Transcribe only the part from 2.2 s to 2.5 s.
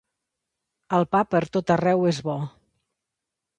bo.